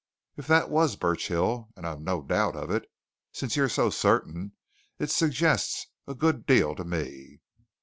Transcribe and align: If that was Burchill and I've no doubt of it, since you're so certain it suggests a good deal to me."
If 0.35 0.47
that 0.47 0.71
was 0.71 0.95
Burchill 0.95 1.69
and 1.75 1.85
I've 1.85 2.01
no 2.01 2.23
doubt 2.23 2.55
of 2.55 2.71
it, 2.71 2.89
since 3.31 3.55
you're 3.55 3.69
so 3.69 3.91
certain 3.91 4.53
it 4.97 5.11
suggests 5.11 5.85
a 6.07 6.15
good 6.15 6.47
deal 6.47 6.73
to 6.73 6.83
me." 6.83 7.39